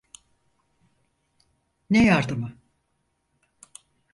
[1.89, 2.57] Ne yardımı?